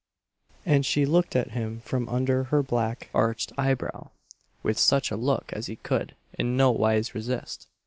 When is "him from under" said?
1.51-2.45